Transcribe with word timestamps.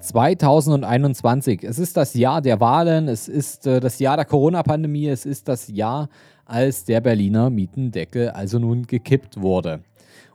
2021. 0.00 1.62
Es 1.62 1.78
ist 1.78 1.96
das 1.96 2.14
Jahr 2.14 2.40
der 2.40 2.58
Wahlen, 2.58 3.08
es 3.08 3.28
ist 3.28 3.66
äh, 3.66 3.80
das 3.80 3.98
Jahr 3.98 4.16
der 4.16 4.24
Corona-Pandemie, 4.24 5.08
es 5.08 5.26
ist 5.26 5.46
das 5.46 5.68
Jahr, 5.68 6.08
als 6.46 6.84
der 6.84 7.00
Berliner 7.00 7.50
Mietendeckel 7.50 8.30
also 8.30 8.58
nun 8.58 8.86
gekippt 8.86 9.40
wurde. 9.40 9.80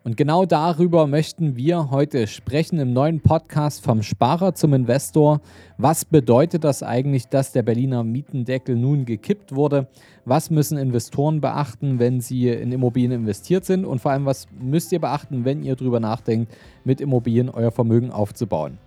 Und 0.03 0.17
genau 0.17 0.45
darüber 0.45 1.07
möchten 1.07 1.55
wir 1.55 1.89
heute 1.89 2.27
sprechen 2.27 2.77
im 2.77 2.93
neuen 2.93 3.21
Podcast 3.21 3.83
vom 3.83 4.03
Sparer 4.03 4.53
zum 4.53 4.75
Investor. 4.75 5.41
Was 5.79 6.05
bedeutet 6.05 6.63
das 6.63 6.83
eigentlich, 6.83 7.27
dass 7.27 7.51
der 7.51 7.63
Berliner 7.63 8.03
Mietendeckel 8.03 8.75
nun 8.75 9.05
gekippt 9.05 9.55
wurde? 9.55 9.87
Was 10.23 10.51
müssen 10.51 10.77
Investoren 10.77 11.41
beachten, 11.41 11.97
wenn 11.97 12.21
sie 12.21 12.49
in 12.49 12.71
Immobilien 12.71 13.13
investiert 13.13 13.65
sind? 13.65 13.83
Und 13.83 13.99
vor 13.99 14.11
allem, 14.11 14.25
was 14.25 14.45
müsst 14.61 14.91
ihr 14.91 14.99
beachten, 14.99 15.43
wenn 15.43 15.63
ihr 15.63 15.75
darüber 15.75 15.99
nachdenkt, 15.99 16.53
mit 16.83 17.01
Immobilien 17.01 17.49
euer 17.49 17.71
Vermögen 17.71 18.11
aufzubauen? 18.11 18.77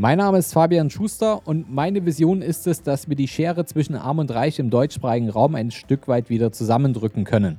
Mein 0.00 0.16
Name 0.16 0.38
ist 0.38 0.54
Fabian 0.54 0.88
Schuster 0.88 1.46
und 1.46 1.70
meine 1.70 2.06
Vision 2.06 2.40
ist 2.40 2.66
es, 2.66 2.82
dass 2.82 3.10
wir 3.10 3.16
die 3.16 3.28
Schere 3.28 3.66
zwischen 3.66 3.96
Arm 3.96 4.18
und 4.18 4.30
Reich 4.30 4.58
im 4.58 4.70
deutschsprachigen 4.70 5.28
Raum 5.28 5.54
ein 5.54 5.70
Stück 5.70 6.08
weit 6.08 6.30
wieder 6.30 6.52
zusammendrücken 6.52 7.24
können. 7.24 7.58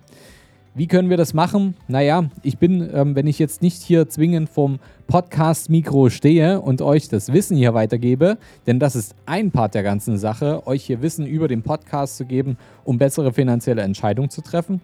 Wie 0.74 0.88
können 0.88 1.12
wir 1.12 1.18
das 1.18 1.36
machen? 1.36 1.76
Naja, 1.88 2.32
ich 2.42 2.58
bin, 2.58 2.90
ähm, 2.92 3.14
wenn 3.14 3.28
ich 3.28 3.38
jetzt 3.38 3.62
nicht 3.62 3.84
hier 3.84 4.10
zwingend 4.10 4.50
vom 4.50 4.80
Podcast-Mikro 5.06 6.10
stehe 6.10 6.60
und 6.62 6.82
euch 6.82 7.10
das 7.10 7.32
Wissen 7.32 7.58
hier 7.58 7.76
weitergebe, 7.76 8.40
denn 8.66 8.80
das 8.80 8.96
ist 8.96 9.14
ein 9.28 9.52
Part 9.52 9.76
der 9.76 9.84
ganzen 9.84 10.18
Sache, 10.18 10.66
euch 10.66 10.84
hier 10.84 11.04
Wissen 11.04 11.28
über 11.28 11.48
den 11.48 11.62
Podcast 11.62 12.18
zu 12.18 12.26
geben, 12.26 12.58
um 12.84 12.98
bessere 12.98 13.34
finanzielle 13.34 13.84
Entscheidungen 13.84 14.32
zu 14.32 14.42
treffen, 14.42 14.82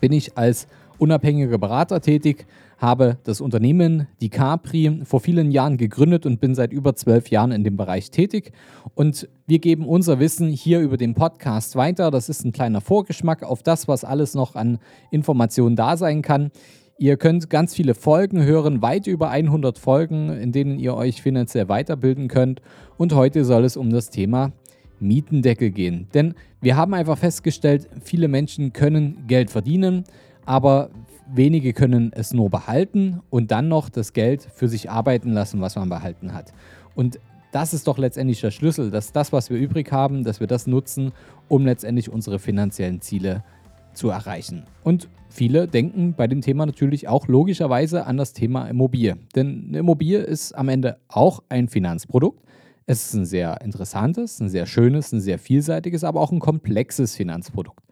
bin 0.00 0.12
ich 0.12 0.38
als 0.38 0.66
unabhängiger 0.96 1.58
Berater 1.58 2.00
tätig, 2.00 2.46
habe 2.80 3.18
das 3.24 3.42
Unternehmen, 3.42 4.08
die 4.22 4.30
Capri, 4.30 5.02
vor 5.04 5.20
vielen 5.20 5.50
Jahren 5.50 5.76
gegründet 5.76 6.24
und 6.24 6.40
bin 6.40 6.54
seit 6.54 6.72
über 6.72 6.96
zwölf 6.96 7.28
Jahren 7.28 7.52
in 7.52 7.62
dem 7.62 7.76
Bereich 7.76 8.10
tätig. 8.10 8.52
Und 8.94 9.28
wir 9.46 9.58
geben 9.58 9.84
unser 9.84 10.18
Wissen 10.18 10.48
hier 10.48 10.80
über 10.80 10.96
den 10.96 11.14
Podcast 11.14 11.76
weiter. 11.76 12.10
Das 12.10 12.30
ist 12.30 12.44
ein 12.44 12.52
kleiner 12.52 12.80
Vorgeschmack 12.80 13.42
auf 13.42 13.62
das, 13.62 13.86
was 13.86 14.02
alles 14.02 14.34
noch 14.34 14.56
an 14.56 14.78
Informationen 15.10 15.76
da 15.76 15.98
sein 15.98 16.22
kann. 16.22 16.50
Ihr 16.98 17.18
könnt 17.18 17.50
ganz 17.50 17.74
viele 17.74 17.94
Folgen 17.94 18.42
hören, 18.42 18.80
weit 18.80 19.06
über 19.06 19.28
100 19.28 19.78
Folgen, 19.78 20.30
in 20.30 20.50
denen 20.50 20.78
ihr 20.78 20.94
euch 20.94 21.20
finanziell 21.20 21.68
weiterbilden 21.68 22.28
könnt. 22.28 22.62
Und 22.96 23.14
heute 23.14 23.44
soll 23.44 23.64
es 23.64 23.76
um 23.76 23.90
das 23.90 24.08
Thema 24.08 24.52
Mietendeckel 25.00 25.70
gehen. 25.70 26.08
Denn 26.14 26.34
wir 26.62 26.76
haben 26.76 26.94
einfach 26.94 27.18
festgestellt, 27.18 27.88
viele 28.02 28.28
Menschen 28.28 28.72
können 28.72 29.24
Geld 29.26 29.50
verdienen, 29.50 30.04
aber 30.46 30.90
wenige 31.32 31.72
können 31.72 32.12
es 32.12 32.32
nur 32.32 32.50
behalten 32.50 33.20
und 33.30 33.50
dann 33.50 33.68
noch 33.68 33.88
das 33.88 34.12
Geld 34.12 34.42
für 34.54 34.68
sich 34.68 34.90
arbeiten 34.90 35.32
lassen, 35.32 35.60
was 35.60 35.76
man 35.76 35.88
behalten 35.88 36.34
hat. 36.34 36.52
Und 36.94 37.18
das 37.52 37.74
ist 37.74 37.86
doch 37.86 37.98
letztendlich 37.98 38.40
der 38.40 38.50
Schlüssel, 38.50 38.90
dass 38.90 39.12
das, 39.12 39.32
was 39.32 39.50
wir 39.50 39.58
übrig 39.58 39.90
haben, 39.90 40.24
dass 40.24 40.40
wir 40.40 40.46
das 40.46 40.66
nutzen, 40.66 41.12
um 41.48 41.64
letztendlich 41.64 42.10
unsere 42.10 42.38
finanziellen 42.38 43.00
Ziele 43.00 43.42
zu 43.92 44.08
erreichen. 44.08 44.64
Und 44.84 45.08
viele 45.28 45.66
denken 45.66 46.14
bei 46.16 46.26
dem 46.26 46.42
Thema 46.42 46.64
natürlich 46.66 47.08
auch 47.08 47.26
logischerweise 47.26 48.06
an 48.06 48.16
das 48.16 48.32
Thema 48.32 48.66
Immobilie. 48.66 49.16
Denn 49.34 49.66
eine 49.68 49.78
Immobilie 49.78 50.18
ist 50.18 50.52
am 50.52 50.68
Ende 50.68 50.98
auch 51.08 51.42
ein 51.48 51.68
Finanzprodukt. 51.68 52.44
Es 52.86 53.06
ist 53.06 53.14
ein 53.14 53.24
sehr 53.24 53.60
interessantes, 53.62 54.40
ein 54.40 54.48
sehr 54.48 54.66
schönes, 54.66 55.12
ein 55.12 55.20
sehr 55.20 55.38
vielseitiges, 55.38 56.04
aber 56.04 56.20
auch 56.20 56.32
ein 56.32 56.40
komplexes 56.40 57.16
Finanzprodukt. 57.16 57.84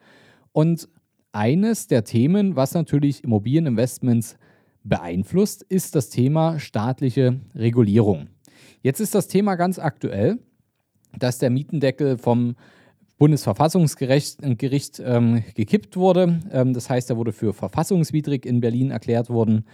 Und 0.52 0.89
eines 1.33 1.87
der 1.87 2.05
Themen, 2.05 2.57
was 2.57 2.75
natürlich 2.75 3.25
Immobilieninvestments 3.25 4.37
beeinflusst, 4.84 5.62
ist 5.62 5.95
das 5.95 6.09
Thema 6.09 6.59
staatliche 6.59 7.41
Regulierung. 7.55 8.29
Jetzt 8.83 9.01
ist 9.01 9.15
das 9.15 9.29
Thema 9.29 9.57
ganz 9.57 9.79
aktuell, 9.79 10.39
dass 11.19 11.39
der 11.39 11.51
Mietendeckel 11.51 12.19
vom 12.19 12.57
Bundesverfassungsgericht 13.19 14.39
Gericht, 14.59 15.03
ähm, 15.05 15.43
gekippt 15.55 15.97
wurde. 15.97 16.41
Ähm, 16.52 16.73
das 16.73 16.89
heißt, 16.89 17.11
er 17.11 17.17
wurde 17.17 17.33
für 17.33 17.52
verfassungswidrig 17.52 18.47
in 18.47 18.61
Berlin 18.61 18.91
erklärt 18.91 19.29
worden. 19.29 19.64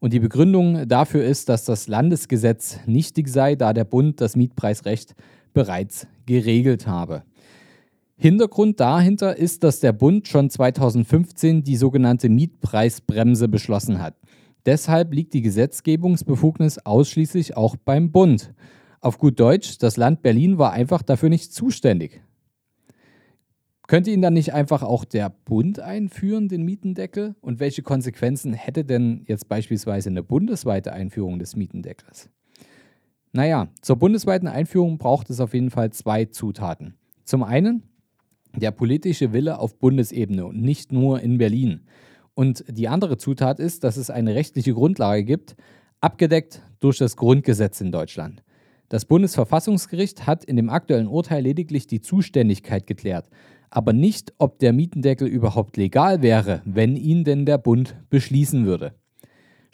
Und 0.00 0.12
die 0.12 0.20
Begründung 0.20 0.88
dafür 0.88 1.24
ist, 1.24 1.48
dass 1.48 1.64
das 1.64 1.86
Landesgesetz 1.86 2.78
nichtig 2.86 3.28
sei, 3.28 3.54
da 3.54 3.72
der 3.72 3.84
Bund 3.84 4.20
das 4.20 4.36
Mietpreisrecht 4.36 5.14
bereits 5.52 6.06
geregelt 6.26 6.86
habe. 6.86 7.22
Hintergrund 8.16 8.78
dahinter 8.78 9.36
ist, 9.36 9.64
dass 9.64 9.80
der 9.80 9.92
Bund 9.92 10.28
schon 10.28 10.48
2015 10.48 11.64
die 11.64 11.76
sogenannte 11.76 12.28
Mietpreisbremse 12.28 13.48
beschlossen 13.48 14.00
hat. 14.00 14.14
Deshalb 14.66 15.12
liegt 15.12 15.34
die 15.34 15.42
Gesetzgebungsbefugnis 15.42 16.78
ausschließlich 16.78 17.56
auch 17.56 17.76
beim 17.76 18.12
Bund. 18.12 18.54
Auf 19.00 19.18
gut 19.18 19.38
Deutsch, 19.38 19.78
das 19.78 19.96
Land 19.96 20.22
Berlin 20.22 20.56
war 20.56 20.72
einfach 20.72 21.02
dafür 21.02 21.28
nicht 21.28 21.52
zuständig. 21.52 22.22
Könnte 23.86 24.10
ihn 24.10 24.22
dann 24.22 24.32
nicht 24.32 24.54
einfach 24.54 24.82
auch 24.82 25.04
der 25.04 25.28
Bund 25.28 25.78
einführen, 25.78 26.48
den 26.48 26.62
Mietendeckel? 26.62 27.34
Und 27.42 27.60
welche 27.60 27.82
Konsequenzen 27.82 28.54
hätte 28.54 28.84
denn 28.84 29.24
jetzt 29.26 29.48
beispielsweise 29.48 30.08
eine 30.08 30.22
bundesweite 30.22 30.94
Einführung 30.94 31.38
des 31.38 31.54
Mietendeckels? 31.54 32.30
Naja, 33.32 33.68
zur 33.82 33.96
bundesweiten 33.96 34.48
Einführung 34.48 34.96
braucht 34.96 35.28
es 35.28 35.40
auf 35.40 35.52
jeden 35.52 35.70
Fall 35.70 35.90
zwei 35.90 36.24
Zutaten. 36.24 36.94
Zum 37.24 37.42
einen 37.42 37.82
der 38.56 38.70
politische 38.70 39.32
Wille 39.32 39.58
auf 39.58 39.78
Bundesebene 39.78 40.46
und 40.46 40.60
nicht 40.60 40.92
nur 40.92 41.20
in 41.20 41.38
Berlin. 41.38 41.80
Und 42.34 42.64
die 42.68 42.88
andere 42.88 43.16
Zutat 43.16 43.60
ist, 43.60 43.84
dass 43.84 43.96
es 43.96 44.10
eine 44.10 44.34
rechtliche 44.34 44.74
Grundlage 44.74 45.24
gibt, 45.24 45.56
abgedeckt 46.00 46.62
durch 46.80 46.98
das 46.98 47.16
Grundgesetz 47.16 47.80
in 47.80 47.92
Deutschland. 47.92 48.42
Das 48.88 49.06
Bundesverfassungsgericht 49.06 50.26
hat 50.26 50.44
in 50.44 50.56
dem 50.56 50.68
aktuellen 50.68 51.08
Urteil 51.08 51.42
lediglich 51.42 51.86
die 51.86 52.00
Zuständigkeit 52.00 52.86
geklärt, 52.86 53.28
aber 53.70 53.92
nicht, 53.92 54.32
ob 54.38 54.58
der 54.58 54.72
Mietendeckel 54.72 55.26
überhaupt 55.26 55.76
legal 55.76 56.22
wäre, 56.22 56.62
wenn 56.64 56.96
ihn 56.96 57.24
denn 57.24 57.46
der 57.46 57.58
Bund 57.58 57.96
beschließen 58.10 58.66
würde. 58.66 58.94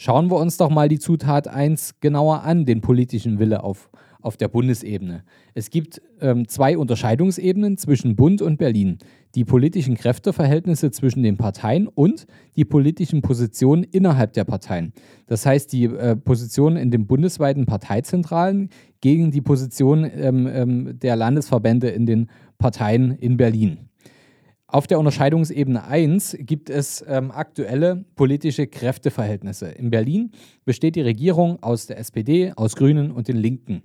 Schauen 0.03 0.31
wir 0.31 0.38
uns 0.38 0.56
doch 0.56 0.71
mal 0.71 0.88
die 0.88 0.99
Zutat 0.99 1.47
1 1.47 1.97
genauer 2.00 2.43
an, 2.44 2.65
den 2.65 2.81
politischen 2.81 3.38
Wille 3.38 3.62
auf 3.62 3.91
auf 4.22 4.38
der 4.38 4.49
Bundesebene. 4.49 5.25
Es 5.55 5.69
gibt 5.71 6.00
ähm, 6.21 6.49
zwei 6.49 6.78
Unterscheidungsebenen 6.78 7.77
zwischen 7.77 8.16
Bund 8.16 8.41
und 8.41 8.56
Berlin. 8.56 8.99
Die 9.34 9.44
politischen 9.44 9.97
Kräfteverhältnisse 9.97 10.91
zwischen 10.91 11.22
den 11.22 11.37
Parteien 11.37 11.87
und 11.87 12.27
die 12.56 12.65
politischen 12.65 13.21
Positionen 13.21 13.84
innerhalb 13.84 14.33
der 14.33 14.44
Parteien. 14.44 14.93
Das 15.27 15.44
heißt, 15.44 15.72
die 15.72 15.84
äh, 15.84 16.17
Positionen 16.17 16.77
in 16.77 16.91
den 16.91 17.06
bundesweiten 17.06 17.67
Parteizentralen 17.67 18.71
gegen 19.00 19.31
die 19.31 19.43
Position 19.43 20.05
ähm, 20.05 20.47
ähm, 20.47 20.99
der 20.99 21.17
Landesverbände 21.17 21.88
in 21.88 22.06
den 22.06 22.31
Parteien 22.59 23.12
in 23.12 23.37
Berlin. 23.37 23.89
Auf 24.72 24.86
der 24.86 25.00
Unterscheidungsebene 25.00 25.84
1 25.84 26.36
gibt 26.41 26.70
es 26.70 27.04
ähm, 27.08 27.32
aktuelle 27.32 28.04
politische 28.14 28.69
Kräfteverhältnisse. 28.69 29.66
In 29.66 29.91
Berlin 29.91 30.31
besteht 30.64 30.94
die 30.94 31.00
Regierung 31.00 31.60
aus 31.60 31.86
der 31.86 31.98
SPD, 31.98 32.53
aus 32.54 32.76
Grünen 32.76 33.10
und 33.10 33.26
den 33.26 33.36
Linken. 33.36 33.82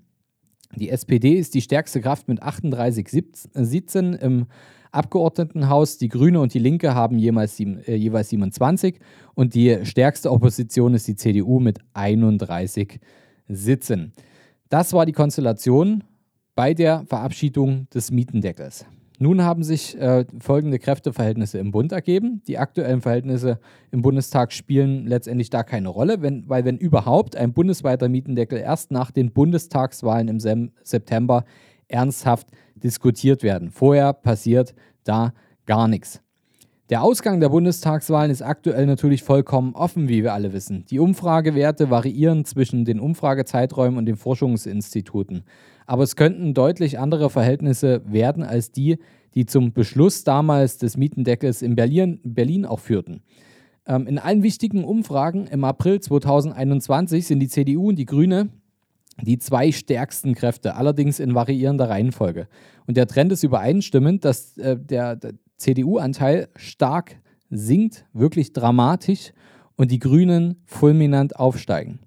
Die 0.75 0.91
SPD 0.91 1.33
ist 1.33 1.55
die 1.55 1.61
stärkste 1.61 2.01
Kraft 2.01 2.27
mit 2.27 2.43
38 2.43 3.07
Sitzen 3.53 4.13
im 4.13 4.45
Abgeordnetenhaus. 4.91 5.97
Die 5.97 6.07
Grüne 6.07 6.39
und 6.39 6.53
die 6.53 6.59
Linke 6.59 6.93
haben 6.93 7.17
jeweils, 7.17 7.59
äh, 7.59 7.95
jeweils 7.95 8.29
27 8.29 8.99
und 9.33 9.55
die 9.55 9.83
stärkste 9.85 10.31
Opposition 10.31 10.93
ist 10.93 11.07
die 11.07 11.15
CDU 11.15 11.59
mit 11.59 11.79
31 11.95 12.99
Sitzen. 13.47 14.13
Das 14.69 14.93
war 14.93 15.07
die 15.07 15.13
Konstellation 15.13 16.03
bei 16.53 16.75
der 16.75 17.05
Verabschiedung 17.07 17.87
des 17.89 18.11
Mietendeckels. 18.11 18.85
Nun 19.19 19.43
haben 19.43 19.63
sich 19.63 19.97
äh, 19.99 20.25
folgende 20.39 20.79
Kräfteverhältnisse 20.79 21.57
im 21.57 21.71
Bund 21.71 21.91
ergeben. 21.91 22.41
Die 22.47 22.57
aktuellen 22.57 23.01
Verhältnisse 23.01 23.59
im 23.91 24.01
Bundestag 24.01 24.51
spielen 24.51 25.05
letztendlich 25.05 25.49
da 25.49 25.63
keine 25.63 25.89
Rolle, 25.89 26.21
wenn, 26.21 26.47
weil 26.49 26.65
wenn 26.65 26.77
überhaupt 26.77 27.35
ein 27.35 27.53
bundesweiter 27.53 28.09
Mietendeckel 28.09 28.59
erst 28.59 28.91
nach 28.91 29.11
den 29.11 29.31
Bundestagswahlen 29.31 30.27
im 30.27 30.39
Sem 30.39 30.71
September 30.83 31.45
ernsthaft 31.87 32.47
diskutiert 32.75 33.43
werden. 33.43 33.69
Vorher 33.69 34.13
passiert 34.13 34.75
da 35.03 35.33
gar 35.65 35.87
nichts. 35.87 36.21
Der 36.91 37.01
Ausgang 37.01 37.39
der 37.39 37.49
Bundestagswahlen 37.49 38.29
ist 38.29 38.43
aktuell 38.43 38.85
natürlich 38.85 39.23
vollkommen 39.23 39.73
offen, 39.73 40.07
wie 40.07 40.21
wir 40.21 40.33
alle 40.33 40.53
wissen. 40.53 40.85
Die 40.85 40.99
Umfragewerte 40.99 41.89
variieren 41.89 42.45
zwischen 42.45 42.85
den 42.85 42.99
Umfragezeiträumen 42.99 43.97
und 43.97 44.05
den 44.05 44.17
Forschungsinstituten. 44.17 45.45
Aber 45.85 46.03
es 46.03 46.15
könnten 46.15 46.53
deutlich 46.53 46.99
andere 46.99 47.29
Verhältnisse 47.29 48.01
werden 48.05 48.43
als 48.43 48.71
die, 48.71 48.97
die 49.35 49.45
zum 49.45 49.73
Beschluss 49.73 50.23
damals 50.23 50.77
des 50.77 50.97
Mietendeckels 50.97 51.61
in 51.61 51.75
Berlin, 51.75 52.19
Berlin 52.23 52.65
auch 52.65 52.79
führten. 52.79 53.21
Ähm, 53.85 54.07
in 54.07 54.17
allen 54.17 54.43
wichtigen 54.43 54.83
Umfragen 54.83 55.47
im 55.47 55.63
April 55.63 55.99
2021 55.99 57.27
sind 57.27 57.39
die 57.39 57.49
CDU 57.49 57.89
und 57.89 57.97
die 57.97 58.05
Grüne 58.05 58.49
die 59.21 59.37
zwei 59.37 59.71
stärksten 59.71 60.35
Kräfte, 60.35 60.75
allerdings 60.75 61.19
in 61.19 61.35
variierender 61.35 61.89
Reihenfolge. 61.89 62.47
Und 62.85 62.97
der 62.97 63.07
Trend 63.07 63.31
ist 63.31 63.43
übereinstimmend, 63.43 64.25
dass 64.25 64.57
äh, 64.57 64.77
der, 64.77 65.15
der 65.15 65.33
CDU-Anteil 65.57 66.49
stark 66.55 67.17
sinkt, 67.49 68.05
wirklich 68.13 68.51
dramatisch, 68.51 69.31
und 69.77 69.91
die 69.91 69.99
Grünen 69.99 70.61
fulminant 70.65 71.35
aufsteigen. 71.35 71.99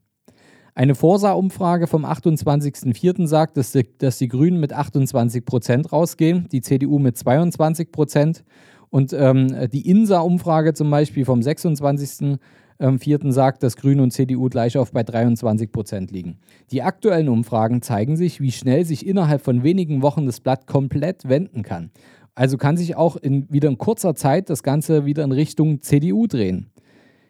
Eine 0.78 0.94
Forsa-Umfrage 0.94 1.88
vom 1.88 2.04
28.04. 2.04 3.26
sagt, 3.26 3.56
dass 3.56 3.72
die, 3.72 3.84
dass 3.98 4.18
die 4.18 4.28
Grünen 4.28 4.60
mit 4.60 4.72
28 4.72 5.44
Prozent 5.44 5.92
rausgehen, 5.92 6.48
die 6.52 6.60
CDU 6.60 7.00
mit 7.00 7.18
22 7.18 7.90
Prozent. 7.90 8.44
Und 8.88 9.12
ähm, 9.12 9.68
die 9.72 9.90
INSA-Umfrage 9.90 10.74
zum 10.74 10.88
Beispiel 10.88 11.24
vom 11.24 11.42
26 11.42 12.38
ähm, 12.78 13.00
vierten 13.00 13.32
sagt, 13.32 13.64
dass 13.64 13.74
Grüne 13.74 14.04
und 14.04 14.12
CDU 14.12 14.48
gleich 14.48 14.78
auf 14.78 14.92
bei 14.92 15.02
23 15.02 15.72
Prozent 15.72 16.12
liegen. 16.12 16.38
Die 16.70 16.84
aktuellen 16.84 17.28
Umfragen 17.28 17.82
zeigen 17.82 18.16
sich, 18.16 18.40
wie 18.40 18.52
schnell 18.52 18.84
sich 18.84 19.04
innerhalb 19.04 19.42
von 19.42 19.64
wenigen 19.64 20.00
Wochen 20.02 20.26
das 20.26 20.38
Blatt 20.38 20.68
komplett 20.68 21.28
wenden 21.28 21.64
kann. 21.64 21.90
Also 22.36 22.56
kann 22.56 22.76
sich 22.76 22.94
auch 22.94 23.16
in, 23.16 23.52
wieder 23.52 23.68
in 23.68 23.78
kurzer 23.78 24.14
Zeit 24.14 24.48
das 24.48 24.62
Ganze 24.62 25.04
wieder 25.04 25.24
in 25.24 25.32
Richtung 25.32 25.82
CDU 25.82 26.28
drehen. 26.28 26.70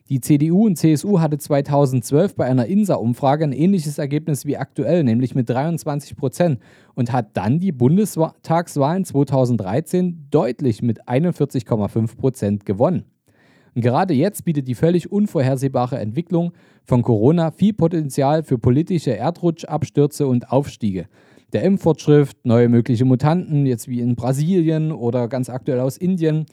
Die 0.08 0.22
CDU 0.22 0.64
und 0.64 0.76
CSU 0.76 1.20
hatte 1.20 1.36
2012 1.36 2.34
bei 2.34 2.46
einer 2.46 2.64
INSA-Umfrage 2.64 3.44
ein 3.44 3.52
ähnliches 3.52 3.98
Ergebnis 3.98 4.46
wie 4.46 4.56
aktuell, 4.56 5.04
nämlich 5.04 5.34
mit 5.34 5.50
23 5.50 6.16
Prozent 6.16 6.60
und 6.94 7.12
hat 7.12 7.36
dann 7.36 7.58
die 7.60 7.72
Bundestagswahlen 7.72 9.04
2013 9.04 10.28
deutlich 10.30 10.80
mit 10.80 11.06
41,5 11.06 12.16
Prozent 12.16 12.64
gewonnen. 12.64 13.04
Und 13.74 13.82
gerade 13.82 14.14
jetzt 14.14 14.46
bietet 14.46 14.66
die 14.66 14.74
völlig 14.74 15.12
unvorhersehbare 15.12 15.98
Entwicklung 15.98 16.52
von 16.84 17.02
Corona 17.02 17.50
viel 17.50 17.74
Potenzial 17.74 18.42
für 18.42 18.56
politische 18.56 19.14
Erdrutschabstürze 19.14 20.26
und 20.26 20.50
Aufstiege. 20.50 21.04
Der 21.52 21.64
Impffortschritt, 21.64 22.30
neue 22.44 22.70
mögliche 22.70 23.04
Mutanten, 23.04 23.66
jetzt 23.66 23.88
wie 23.88 24.00
in 24.00 24.16
Brasilien 24.16 24.90
oder 24.90 25.28
ganz 25.28 25.50
aktuell 25.50 25.80
aus 25.80 25.98
Indien, 25.98 26.46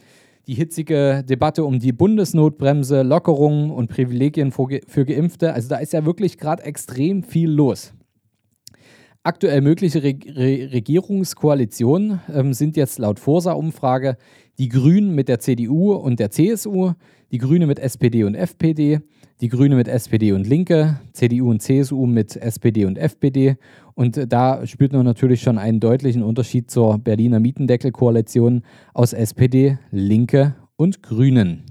die 0.48 0.54
hitzige 0.54 1.24
Debatte 1.28 1.64
um 1.64 1.80
die 1.80 1.92
Bundesnotbremse, 1.92 3.02
Lockerungen 3.02 3.72
und 3.72 3.90
Privilegien 3.90 4.52
für 4.52 5.06
Geimpfte. 5.06 5.54
Also 5.54 5.70
da 5.70 5.78
ist 5.78 5.94
ja 5.94 6.06
wirklich 6.06 6.38
gerade 6.38 6.64
extrem 6.64 7.24
viel 7.24 7.50
los. 7.50 7.94
Aktuell 9.24 9.62
mögliche 9.62 10.04
Re 10.04 10.16
Re 10.28 10.72
Regierungskoalitionen 10.72 12.20
ähm, 12.32 12.54
sind 12.54 12.78
jetzt 12.78 13.00
laut 13.00 13.20
Forsa-Umfrage 13.20 14.18
die 14.60 14.70
Grünen 14.70 15.16
mit 15.16 15.30
der 15.30 15.40
CDU 15.40 15.94
und 15.94 16.20
der 16.20 16.30
CSU, 16.30 16.92
die 17.32 17.40
Grüne 17.40 17.66
mit 17.66 17.80
SPD 17.80 18.24
und 18.24 18.36
FPD, 18.36 19.00
die 19.42 19.50
Grüne 19.50 19.76
mit 19.76 19.88
SPD 19.88 20.32
und 20.32 20.48
Linke, 20.48 21.00
CDU 21.12 21.50
und 21.50 21.62
CSU 21.62 22.06
mit 22.06 22.36
SPD 22.38 22.86
und 22.86 22.98
FPD. 22.98 23.58
Und 23.94 24.32
da 24.32 24.66
spürt 24.66 24.94
man 24.94 25.06
natürlich 25.06 25.42
schon 25.42 25.58
einen 25.58 25.80
deutlichen 25.80 26.24
Unterschied 26.24 26.72
zur 26.72 26.98
Berliner 26.98 27.40
Mietendeckelkoalition 27.40 28.64
aus 28.94 29.14
SPD, 29.14 29.78
Linke 29.92 30.56
und 30.78 31.04
Grünen. 31.04 31.64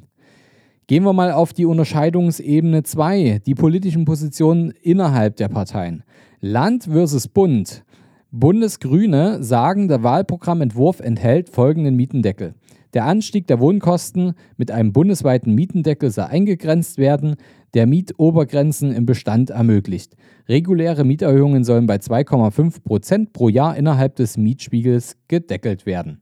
Gehen 0.87 1.05
wir 1.05 1.15
mal 1.15 1.33
auf 1.33 1.55
die 1.55 1.65
Unterscheidungsebene 1.65 2.83
2, 2.83 3.41
die 3.47 3.55
politischen 3.55 4.05
Positionen 4.05 4.73
innerhalb 4.83 5.37
der 5.37 5.49
Parteien. 5.49 6.03
Land 6.41 6.85
versus 6.85 7.27
Bund. 7.27 7.85
Bundesgrüne 8.31 9.43
sagen, 9.43 9.89
der 9.89 10.03
Wahlprogrammentwurf 10.03 11.01
enthält 11.01 11.49
folgenden 11.49 11.97
Mietendeckel. 11.97 12.55
Der 12.95 13.07
Anstieg 13.07 13.49
der 13.49 13.59
Wohnkosten 13.59 14.35
mit 14.57 14.71
einem 14.71 14.93
bundesweiten 14.93 15.53
Mietendeckel 15.53 16.13
soll 16.13 16.27
eingegrenzt 16.27 16.97
werden, 16.97 17.35
der 17.75 17.89
Mietobergrenzen 17.89 18.93
im 18.93 19.05
Bestand 19.05 19.51
ermöglicht. 19.51 20.17
Reguläre 20.49 21.05
Mieterhöhungen 21.05 21.65
sollen 21.65 21.89
bei 21.89 21.97
2,5 21.97 22.85
Prozent 22.85 23.33
pro 23.33 23.49
Jahr 23.49 23.77
innerhalb 23.77 24.15
des 24.15 24.37
Mietspiegels 24.37 25.17
gedeckelt 25.27 25.87
werden. 25.87 26.21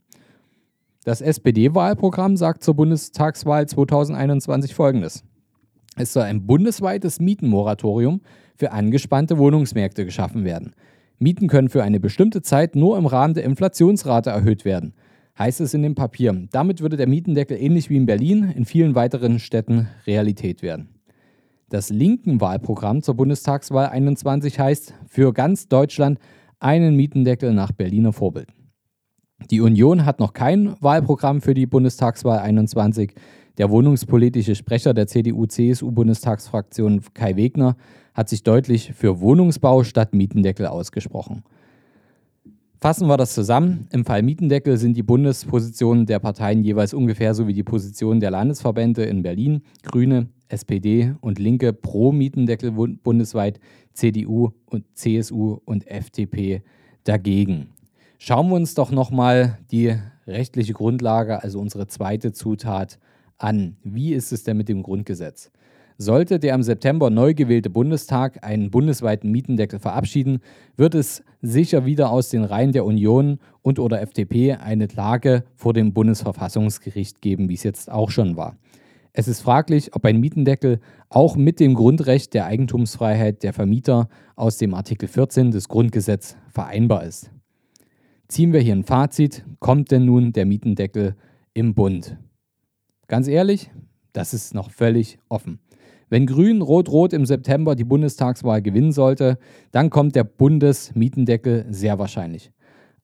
Das 1.05 1.21
SPD-Wahlprogramm 1.21 2.39
sagt 2.39 2.65
zur 2.65 2.75
Bundestagswahl 2.75 3.69
2021 3.69 4.75
Folgendes. 4.75 5.25
Es 5.97 6.15
soll 6.15 6.23
ein 6.23 6.47
bundesweites 6.47 7.21
Mietenmoratorium 7.21 8.23
für 8.57 8.73
angespannte 8.73 9.37
Wohnungsmärkte 9.37 10.07
geschaffen 10.07 10.45
werden. 10.45 10.75
Mieten 11.19 11.49
können 11.49 11.69
für 11.69 11.83
eine 11.83 12.01
bestimmte 12.01 12.41
Zeit 12.41 12.77
nur 12.77 12.97
im 12.97 13.05
Rahmen 13.05 13.35
der 13.35 13.45
Inflationsrate 13.45 14.31
erhöht 14.31 14.65
werden 14.65 14.95
heißt 15.39 15.61
es 15.61 15.75
in 15.75 15.83
dem 15.83 15.95
Papier. 15.95 16.47
Damit 16.51 16.81
würde 16.81 16.97
der 16.97 17.09
Mietendeckel 17.09 17.57
ähnlich 17.57 17.91
wie 17.91 17.97
in 17.97 18.07
Berlin 18.07 18.53
in 18.55 18.65
vielen 18.65 18.95
weiteren 18.95 19.39
Städten 19.39 19.89
Realität 20.07 20.63
werden. 20.63 20.89
Das 21.69 21.89
linken 21.89 22.41
Wahlprogramm 22.41 23.03
zur 23.03 23.15
Bundestagswahl 23.15 23.87
21 23.87 24.59
heißt 24.59 24.95
für 25.07 25.33
ganz 25.33 25.69
Deutschland 25.69 26.19
einen 26.61 26.97
Mietendeckel 26.97 27.55
nach 27.55 27.73
Berliner 27.73 28.13
Vorbild. 28.13 28.49
Die 29.51 29.61
Union 29.61 30.05
hat 30.05 30.21
noch 30.21 30.35
kein 30.35 30.75
Wahlprogramm 30.81 31.41
für 31.41 31.55
die 31.55 31.67
Bundestagswahl 31.67 32.39
21. 32.39 33.15
Der 33.59 33.71
wohnungspolitische 33.71 34.55
Sprecher 34.55 34.95
der 34.95 35.07
CDU-CSU-Bundestagsfraktion 35.07 37.03
Kai 37.15 37.37
Wegner 37.37 37.77
hat 38.15 38.29
sich 38.29 38.43
deutlich 38.43 38.93
für 38.93 39.21
Wohnungsbau 39.21 39.83
statt 39.85 40.15
Mietendeckel 40.15 40.67
ausgesprochen. 40.67 41.43
Fassen 42.83 43.07
wir 43.07 43.17
das 43.17 43.33
zusammen. 43.33 43.87
Im 43.93 44.05
Fall 44.05 44.25
Mietendeckel 44.25 44.77
sind 44.77 44.97
die 44.97 45.05
Bundespositionen 45.05 46.05
der 46.05 46.19
Parteien 46.19 46.65
jeweils 46.65 46.95
ungefähr 46.95 47.33
so 47.33 47.47
wie 47.47 47.53
die 47.53 47.63
Positionen 47.63 48.19
der 48.19 48.33
Landesverbände 48.33 49.05
in 49.05 49.23
Berlin, 49.23 49.63
Grüne, 49.85 50.27
SPD 50.49 51.15
und 51.21 51.39
Linke 51.39 51.73
pro 51.73 52.11
Mietendeckel 52.11 52.73
bundesweit, 52.73 53.61
CDU 53.93 54.51
und 54.67 54.85
CSU 54.95 55.61
und 55.65 55.87
FDP 55.87 56.65
dagegen. 57.05 57.69
Schauen 58.19 58.49
wir 58.49 58.57
uns 58.57 58.75
doch 58.75 58.91
nochmal 58.91 59.59
die 59.71 59.95
rechtliche 60.27 60.73
Grundlage, 60.73 61.41
also 61.41 61.61
unsere 61.61 61.87
zweite 61.87 62.33
Zutat, 62.33 62.99
an. 63.39 63.77
Wie 63.85 64.13
ist 64.13 64.33
es 64.33 64.43
denn 64.43 64.57
mit 64.57 64.69
dem 64.69 64.83
Grundgesetz? 64.83 65.53
Sollte 65.99 66.39
der 66.39 66.55
im 66.55 66.63
September 66.63 67.11
neu 67.11 67.35
gewählte 67.35 67.71
Bundestag 67.71 68.45
einen 68.45 68.71
bundesweiten 68.71 69.31
Mietendeckel 69.31 69.79
verabschieden, 69.79 70.41
wird 70.77 70.95
es 70.95 71.23
sicher 71.41 71.85
wieder 71.85 72.11
aus 72.11 72.29
den 72.29 72.45
Reihen 72.45 72.73
der 72.73 72.85
Union 72.85 73.39
und 73.63 73.79
oder 73.79 74.01
FDP 74.01 74.55
eine 74.55 74.89
Klage 74.89 75.45
vor 75.55 75.73
dem 75.73 75.93
Bundesverfassungsgericht 75.93 77.21
geben, 77.21 77.49
wie 77.49 77.55
es 77.55 77.63
jetzt 77.63 77.91
auch 77.91 78.11
schon 78.11 78.37
war. 78.37 78.57
Es 79.15 79.29
ist 79.29 79.43
fraglich, 79.43 79.95
ob 79.95 80.07
ein 80.07 80.21
Mietendeckel 80.21 80.81
auch 81.11 81.37
mit 81.37 81.61
dem 81.61 81.75
Grundrecht 81.75 82.33
der 82.33 82.47
Eigentumsfreiheit 82.47 83.43
der 83.43 83.53
Vermieter 83.53 84.09
aus 84.37 84.57
dem 84.57 84.73
Artikel 84.73 85.07
14 85.07 85.51
des 85.51 85.69
Grundgesetzes 85.69 86.37
vereinbar 86.49 87.05
ist. 87.05 87.31
Ziehen 88.29 88.55
wir 88.55 88.61
hier 88.61 88.75
ein 88.75 88.85
Fazit, 88.85 89.45
kommt 89.59 89.91
denn 89.91 90.07
nun 90.07 90.33
der 90.33 90.47
Mietendeckel 90.47 91.17
im 91.53 91.75
Bund? 91.75 92.17
Ganz 93.07 93.29
ehrlich, 93.29 93.71
das 94.15 94.33
ist 94.33 94.55
noch 94.55 94.71
völlig 94.71 95.19
offen. 95.29 95.59
Wenn 96.13 96.27
Grün 96.27 96.61
Rot-Rot 96.61 97.15
im 97.15 97.25
September 97.25 97.75
die 97.75 97.85
Bundestagswahl 97.85 98.61
gewinnen 98.61 98.93
sollte, 98.93 99.39
dann 99.71 99.89
kommt 99.89 100.15
der 100.15 100.25
Bundesmietendeckel 100.25 101.65
sehr 101.71 101.99
wahrscheinlich. 101.99 102.53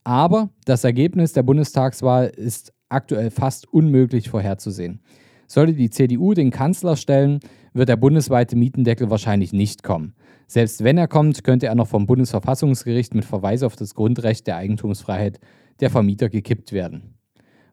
Aber 0.04 0.50
das 0.66 0.84
Ergebnis 0.84 1.32
der 1.32 1.42
Bundestagswahl 1.42 2.26
ist 2.26 2.74
aktuell 2.90 3.30
fast 3.30 3.66
unmöglich 3.72 4.28
vorherzusehen. 4.28 5.00
Sollte 5.46 5.72
die 5.72 5.88
CDU 5.88 6.34
den 6.34 6.50
Kanzler 6.50 6.96
stellen, 6.96 7.40
wird 7.72 7.88
der 7.88 7.96
bundesweite 7.96 8.56
Mietendeckel 8.56 9.08
wahrscheinlich 9.08 9.54
nicht 9.54 9.82
kommen. 9.82 10.12
Selbst 10.46 10.84
wenn 10.84 10.98
er 10.98 11.08
kommt, 11.08 11.44
könnte 11.44 11.64
er 11.64 11.76
noch 11.76 11.88
vom 11.88 12.06
Bundesverfassungsgericht 12.06 13.14
mit 13.14 13.24
Verweis 13.24 13.62
auf 13.62 13.74
das 13.74 13.94
Grundrecht 13.94 14.46
der 14.46 14.56
Eigentumsfreiheit 14.56 15.40
der 15.80 15.88
Vermieter 15.88 16.28
gekippt 16.28 16.74
werden. 16.74 17.14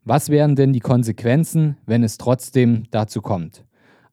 Was 0.05 0.29
wären 0.29 0.55
denn 0.55 0.71
die 0.71 0.79
Konsequenzen, 0.79 1.75
wenn 1.85 2.05
es 2.05 2.17
trotzdem 2.17 2.83
dazu 2.89 3.21
kommt? 3.21 3.65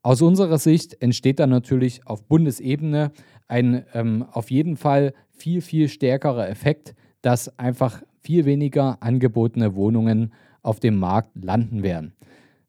Aus 0.02 0.20
unserer 0.20 0.58
Sicht 0.58 1.00
entsteht 1.00 1.38
dann 1.38 1.50
natürlich 1.50 2.06
auf 2.06 2.24
Bundesebene 2.24 3.12
ein 3.46 3.84
ähm, 3.94 4.24
auf 4.32 4.50
jeden 4.50 4.76
Fall 4.76 5.14
viel, 5.30 5.60
viel 5.60 5.88
stärkerer 5.88 6.48
Effekt, 6.48 6.94
dass 7.20 7.58
einfach 7.58 8.02
viel 8.20 8.44
weniger 8.44 8.98
angebotene 9.00 9.76
Wohnungen 9.76 10.32
auf 10.62 10.80
dem 10.80 10.98
Markt 10.98 11.30
landen 11.34 11.82
werden. 11.82 12.12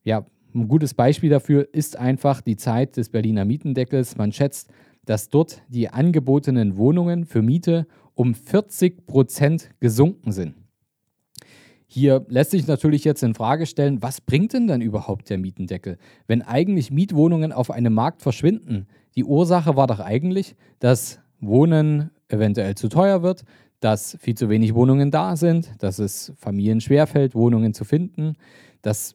Ja, 0.03 0.25
ein 0.53 0.67
gutes 0.67 0.93
Beispiel 0.93 1.31
dafür 1.31 1.67
ist 1.71 1.97
einfach 1.97 2.41
die 2.41 2.57
Zeit 2.57 2.97
des 2.97 3.09
Berliner 3.09 3.45
Mietendeckels. 3.45 4.17
Man 4.17 4.31
schätzt, 4.31 4.71
dass 5.05 5.29
dort 5.29 5.63
die 5.69 5.89
angebotenen 5.89 6.77
Wohnungen 6.77 7.25
für 7.25 7.41
Miete 7.41 7.87
um 8.13 8.35
40 8.35 9.07
Prozent 9.07 9.71
gesunken 9.79 10.31
sind. 10.31 10.55
Hier 11.93 12.25
lässt 12.27 12.49
sich 12.49 12.65
natürlich 12.65 13.03
jetzt 13.03 13.21
in 13.21 13.35
Frage 13.35 13.67
stellen, 13.67 14.01
was 14.01 14.19
bringt 14.19 14.53
denn 14.53 14.65
dann 14.65 14.81
überhaupt 14.81 15.29
der 15.29 15.37
Mietendeckel, 15.37 15.99
wenn 16.25 16.41
eigentlich 16.41 16.89
Mietwohnungen 16.89 17.51
auf 17.51 17.69
einem 17.69 17.93
Markt 17.93 18.23
verschwinden? 18.23 18.87
Die 19.15 19.23
Ursache 19.23 19.75
war 19.75 19.85
doch 19.85 19.99
eigentlich, 19.99 20.55
dass 20.79 21.19
Wohnen 21.39 22.09
eventuell 22.29 22.73
zu 22.73 22.89
teuer 22.89 23.21
wird, 23.21 23.43
dass 23.79 24.17
viel 24.19 24.33
zu 24.33 24.49
wenig 24.49 24.73
Wohnungen 24.73 25.11
da 25.11 25.35
sind, 25.35 25.69
dass 25.83 25.99
es 25.99 26.33
Familien 26.35 26.81
schwerfällt, 26.81 27.35
Wohnungen 27.35 27.75
zu 27.75 27.85
finden. 27.85 28.37
Das 28.81 29.13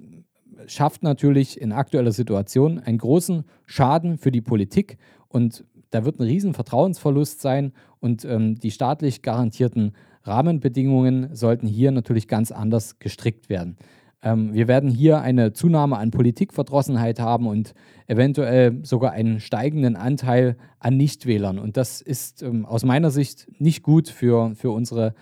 schafft 0.69 1.03
natürlich 1.03 1.61
in 1.61 1.73
aktueller 1.73 2.13
Situation 2.13 2.79
einen 2.79 2.99
großen 2.99 3.43
Schaden 3.67 4.19
für 4.19 4.31
die 4.31 4.41
Politik 4.41 4.99
und 5.27 5.65
da 5.91 6.05
wird 6.05 6.21
ein 6.21 6.29
riesen 6.29 6.55
Vertrauensverlust 6.55 7.41
sein 7.41 7.73
und 7.99 8.25
ähm, 8.25 8.55
die 8.55 8.71
staatlich 8.71 9.23
garantierten 9.23 9.95
Rahmenbedingungen 10.25 11.35
sollten 11.35 11.67
hier 11.67 11.91
natürlich 11.91 12.29
ganz 12.29 12.53
anders 12.53 12.99
gestrickt 12.99 13.49
werden. 13.49 13.77
Ähm, 14.23 14.53
wir 14.53 14.69
werden 14.69 14.91
hier 14.91 15.21
eine 15.21 15.53
Zunahme 15.53 15.97
an 15.97 16.11
Politikverdrossenheit 16.11 17.21
haben 17.21 17.47
und 17.47 17.75
eventuell 18.07 18.85
sogar 18.85 19.13
einen 19.13 19.41
steigenden 19.41 19.97
Anteil 19.97 20.57
an 20.81 20.97
Nichtwählern. 20.97 21.59
Und 21.59 21.77
das 21.77 22.01
ist 22.01 22.43
ähm, 22.43 22.67
aus 22.67 22.85
meiner 22.85 23.11
Sicht 23.11 23.49
nicht 23.59 23.83
gut 23.83 24.09
für, 24.09 24.55
für 24.55 24.71
unsere 24.71 25.15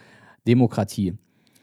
Demokratie. 0.46 1.14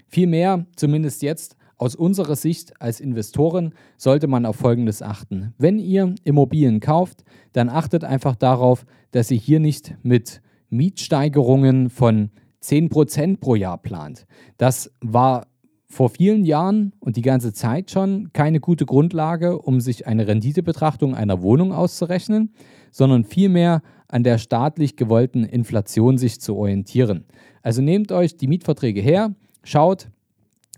Vielmehr, 0.08 0.66
zumindest 0.76 1.24
jetzt, 1.24 1.58
aus 1.78 1.96
unserer 1.96 2.36
Sicht 2.36 2.80
als 2.80 3.00
Investoren 3.00 3.74
sollte 3.98 4.28
man 4.28 4.46
auf 4.46 4.56
Folgendes 4.56 5.02
achten. 5.02 5.54
Wenn 5.58 5.80
ihr 5.80 6.14
Immobilien 6.24 6.80
kauft, 6.80 7.24
dann 7.52 7.68
achtet 7.68 8.04
einfach 8.04 8.36
darauf, 8.36 8.86
dass 9.12 9.32
ihr 9.32 9.38
hier 9.38 9.60
nicht 9.60 9.96
mit 10.04 10.42
Mietsteigerungen 10.70 11.90
von 11.90 12.30
10% 12.64 13.38
pro 13.40 13.56
Jahr 13.56 13.78
plant. 13.78 14.26
Das 14.58 14.92
war 15.02 15.48
vor 15.88 16.10
vielen 16.10 16.44
Jahren 16.44 16.94
und 17.00 17.18
die 17.18 17.22
ganze 17.22 17.54
Zeit 17.54 17.92
schon 17.92 18.32
keine 18.34 18.60
gute 18.60 18.86
Grundlage, 18.86 19.60
um 19.60 19.80
sich 19.80 20.08
eine 20.08 20.28
Renditebetrachtung 20.28 21.14
einer 21.14 21.42
Wohnung 21.42 21.72
auszurechnen, 21.72 22.54
sondern 22.92 23.24
vielmehr 23.26 23.82
an 24.08 24.24
der 24.24 24.38
staatlich 24.40 24.96
gewollten 24.96 25.44
Inflation 25.44 26.18
sich 26.18 26.42
zu 26.42 26.56
orientieren. 26.56 27.26
Also 27.62 27.82
nehmt 27.82 28.12
euch 28.12 28.38
die 28.38 28.48
Mietverträge 28.48 29.02
her, 29.02 29.36
schaut, 29.64 30.10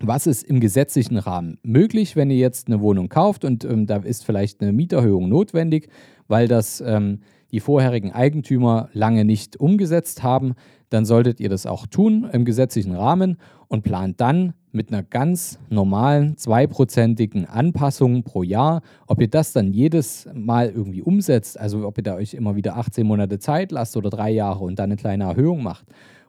was 0.02 0.28
ist 0.28 0.44
im 0.44 0.60
gesetzlichen 0.60 1.18
Rahmen 1.18 1.58
möglich, 1.64 2.18
wenn 2.18 2.30
ihr 2.30 2.38
jetzt 2.38 2.68
eine 2.68 2.82
Wohnung 2.82 3.08
kauft 3.08 3.46
und 3.46 3.64
ähm, 3.64 3.88
da 3.88 3.98
ist 3.98 4.26
vielleicht 4.26 4.62
eine 4.62 4.74
Mieterhöhung 4.74 5.30
notwendig, 5.30 5.88
weil 6.28 6.50
das 6.50 6.82
ähm, 6.82 7.20
die 7.52 7.62
vorherigen 7.62 8.12
Eigentümer 8.12 8.90
lange 8.92 9.24
nicht 9.24 9.58
umgesetzt 9.58 10.24
haben, 10.24 10.56
dann 10.90 11.06
solltet 11.06 11.40
ihr 11.40 11.50
das 11.50 11.66
auch 11.66 11.88
tun 11.88 12.30
im 12.32 12.46
gesetzlichen 12.46 12.96
Rahmen 12.96 13.38
und 13.68 13.84
plant 13.84 14.22
dann 14.22 14.54
mit 14.72 14.92
einer 14.92 15.04
ganz 15.04 15.58
normalen 15.70 16.38
zweiprozentigen 16.38 17.46
Anpassung 17.46 18.24
pro 18.24 18.44
Jahr. 18.44 18.82
Ob 19.08 19.22
ihr 19.22 19.30
das 19.30 19.54
dann 19.54 19.72
jedes 19.72 20.28
Mal 20.34 20.70
irgendwie 20.70 21.02
umsetzt, 21.02 21.60
also 21.60 21.88
ob 21.88 21.98
ihr 21.98 22.04
da 22.04 22.16
euch 22.16 22.34
immer 22.34 22.56
wieder 22.56 22.76
18 22.76 23.08
Monate 23.08 23.40
Zeit 23.40 23.72
lasst 23.72 23.98
oder 23.98 24.10
drei 24.10 24.32
Jahre 24.32 24.64
und 24.64 24.78
dann 24.78 24.92
eine 24.92 24.98
kleine 24.98 25.24
Erhöhung 25.24 25.64
macht, 25.64 25.86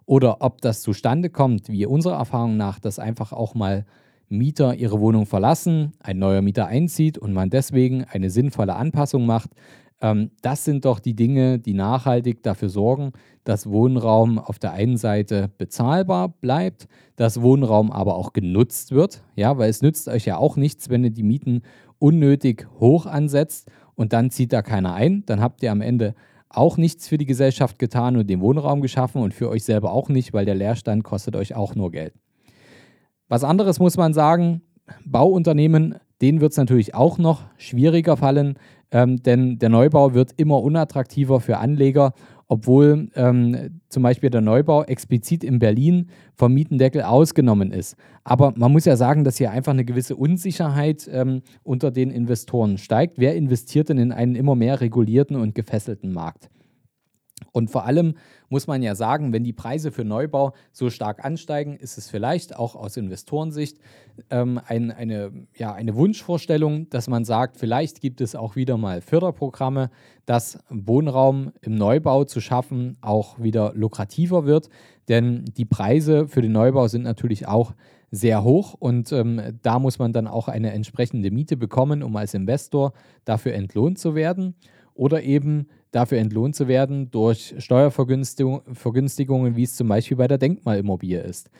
oder 0.06 0.36
ob 0.40 0.60
das 0.60 0.82
zustande 0.82 1.30
kommt, 1.30 1.68
wie 1.68 1.84
unserer 1.84 2.16
Erfahrung 2.16 2.56
nach, 2.56 2.78
dass 2.78 3.00
einfach 3.00 3.32
auch 3.32 3.54
mal 3.54 3.84
Mieter 4.28 4.74
ihre 4.74 5.00
Wohnung 5.00 5.26
verlassen, 5.26 5.92
ein 6.00 6.18
neuer 6.18 6.42
Mieter 6.42 6.66
einzieht 6.66 7.18
und 7.18 7.32
man 7.32 7.50
deswegen 7.50 8.04
eine 8.04 8.30
sinnvolle 8.30 8.74
Anpassung 8.74 9.26
macht. 9.26 9.50
Ähm, 10.00 10.30
das 10.42 10.64
sind 10.64 10.84
doch 10.84 10.98
die 10.98 11.14
Dinge, 11.14 11.58
die 11.58 11.74
nachhaltig 11.74 12.42
dafür 12.42 12.68
sorgen, 12.68 13.12
dass 13.44 13.68
Wohnraum 13.68 14.38
auf 14.38 14.58
der 14.58 14.72
einen 14.72 14.96
Seite 14.96 15.50
bezahlbar 15.58 16.28
bleibt, 16.28 16.86
dass 17.16 17.40
Wohnraum 17.40 17.90
aber 17.90 18.16
auch 18.16 18.32
genutzt 18.32 18.92
wird. 18.92 19.22
Ja, 19.36 19.58
weil 19.58 19.70
es 19.70 19.82
nützt 19.82 20.08
euch 20.08 20.26
ja 20.26 20.36
auch 20.36 20.56
nichts, 20.56 20.90
wenn 20.90 21.04
ihr 21.04 21.10
die 21.10 21.22
Mieten 21.22 21.62
unnötig 21.98 22.66
hoch 22.78 23.06
ansetzt 23.06 23.70
und 23.94 24.12
dann 24.12 24.30
zieht 24.30 24.52
da 24.52 24.62
keiner 24.62 24.94
ein. 24.94 25.24
Dann 25.26 25.40
habt 25.40 25.62
ihr 25.62 25.72
am 25.72 25.80
Ende 25.80 26.14
auch 26.48 26.76
nichts 26.76 27.08
für 27.08 27.18
die 27.18 27.26
Gesellschaft 27.26 27.78
getan 27.78 28.16
und 28.16 28.28
den 28.28 28.40
Wohnraum 28.40 28.80
geschaffen 28.80 29.22
und 29.22 29.34
für 29.34 29.48
euch 29.48 29.64
selber 29.64 29.92
auch 29.92 30.08
nicht, 30.08 30.32
weil 30.32 30.44
der 30.44 30.54
Leerstand 30.54 31.04
kostet 31.04 31.36
euch 31.36 31.54
auch 31.54 31.74
nur 31.74 31.90
Geld. 31.90 32.14
Was 33.28 33.44
anderes 33.44 33.80
muss 33.80 33.96
man 33.96 34.14
sagen, 34.14 34.62
Bauunternehmen, 35.04 35.96
denen 36.22 36.40
wird 36.40 36.52
es 36.52 36.58
natürlich 36.58 36.94
auch 36.94 37.18
noch 37.18 37.42
schwieriger 37.56 38.16
fallen, 38.16 38.58
ähm, 38.96 39.22
denn 39.22 39.58
der 39.58 39.68
Neubau 39.68 40.14
wird 40.14 40.32
immer 40.36 40.62
unattraktiver 40.62 41.40
für 41.40 41.58
Anleger 41.58 42.12
obwohl 42.48 43.08
ähm, 43.16 43.80
zum 43.88 44.02
Beispiel 44.02 44.30
der 44.30 44.40
Neubau 44.40 44.84
explizit 44.84 45.42
in 45.42 45.58
Berlin 45.58 46.08
vom 46.34 46.54
Mietendeckel 46.54 47.02
ausgenommen 47.02 47.72
ist. 47.72 47.96
Aber 48.24 48.52
man 48.56 48.72
muss 48.72 48.84
ja 48.84 48.96
sagen, 48.96 49.24
dass 49.24 49.36
hier 49.36 49.50
einfach 49.50 49.72
eine 49.72 49.84
gewisse 49.84 50.16
Unsicherheit 50.16 51.08
ähm, 51.12 51.42
unter 51.64 51.90
den 51.90 52.10
Investoren 52.10 52.78
steigt. 52.78 53.18
Wer 53.18 53.34
investiert 53.34 53.88
denn 53.88 53.98
in 53.98 54.12
einen 54.12 54.36
immer 54.36 54.54
mehr 54.54 54.80
regulierten 54.80 55.36
und 55.36 55.54
gefesselten 55.54 56.12
Markt? 56.12 56.48
Und 57.52 57.70
vor 57.70 57.84
allem 57.84 58.14
muss 58.48 58.66
man 58.66 58.82
ja 58.82 58.94
sagen, 58.94 59.32
wenn 59.32 59.44
die 59.44 59.52
Preise 59.52 59.92
für 59.92 60.04
Neubau 60.04 60.54
so 60.72 60.88
stark 60.88 61.22
ansteigen, 61.22 61.76
ist 61.76 61.98
es 61.98 62.08
vielleicht 62.08 62.56
auch 62.56 62.74
aus 62.74 62.96
Investorensicht 62.96 63.78
ähm, 64.30 64.58
ein, 64.66 64.90
eine, 64.90 65.32
ja, 65.54 65.74
eine 65.74 65.94
Wunschvorstellung, 65.96 66.88
dass 66.88 67.08
man 67.08 67.26
sagt, 67.26 67.58
vielleicht 67.58 68.00
gibt 68.00 68.22
es 68.22 68.34
auch 68.34 68.56
wieder 68.56 68.78
mal 68.78 69.02
Förderprogramme, 69.02 69.90
dass 70.24 70.58
Wohnraum 70.70 71.52
im 71.60 71.74
Neubau 71.74 72.24
zu 72.24 72.40
schaffen 72.40 72.96
auch 73.02 73.38
wieder 73.38 73.72
lukrativer 73.74 74.46
wird. 74.46 74.70
Denn 75.08 75.44
die 75.56 75.66
Preise 75.66 76.28
für 76.28 76.40
den 76.40 76.52
Neubau 76.52 76.88
sind 76.88 77.02
natürlich 77.02 77.46
auch 77.46 77.74
sehr 78.10 78.44
hoch 78.44 78.74
und 78.74 79.12
ähm, 79.12 79.58
da 79.62 79.78
muss 79.78 79.98
man 79.98 80.12
dann 80.12 80.26
auch 80.26 80.48
eine 80.48 80.72
entsprechende 80.72 81.30
Miete 81.30 81.56
bekommen, 81.56 82.02
um 82.02 82.16
als 82.16 82.32
Investor 82.32 82.92
dafür 83.24 83.52
entlohnt 83.52 83.98
zu 83.98 84.14
werden. 84.14 84.54
Oder 84.94 85.22
eben 85.22 85.66
dafür 85.96 86.18
entlohnt 86.18 86.54
zu 86.54 86.68
werden 86.68 87.10
durch 87.10 87.54
Steuervergünstigungen, 87.58 89.56
wie 89.56 89.62
es 89.62 89.74
zum 89.74 89.88
Beispiel 89.88 90.18
bei 90.18 90.28
der 90.28 90.38
Denkmalimmobilie 90.38 91.20
ist. 91.20 91.50